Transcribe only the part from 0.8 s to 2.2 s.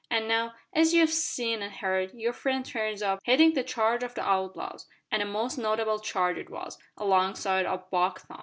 you've seen an' heard,